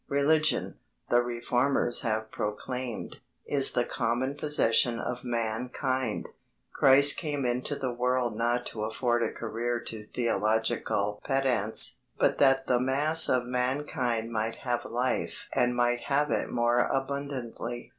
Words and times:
Religion, 0.09 0.79
the 1.11 1.21
reformers 1.21 2.01
have 2.01 2.31
proclaimed, 2.31 3.17
is 3.45 3.73
the 3.73 3.85
common 3.85 4.35
possession 4.35 4.99
of 4.99 5.23
mankind. 5.23 6.27
Christ 6.73 7.17
came 7.17 7.45
into 7.45 7.75
the 7.75 7.93
world 7.93 8.35
not 8.35 8.65
to 8.65 8.83
afford 8.83 9.21
a 9.21 9.31
career 9.31 9.79
to 9.81 10.07
theological 10.07 11.21
pedants, 11.23 11.99
but 12.17 12.39
that 12.39 12.65
the 12.65 12.79
mass 12.79 13.29
of 13.29 13.45
mankind 13.45 14.31
might 14.31 14.55
have 14.63 14.85
life 14.85 15.47
and 15.53 15.75
might 15.75 15.99
have 16.07 16.31
it 16.31 16.49
more 16.49 16.79
abundantly. 16.87 17.89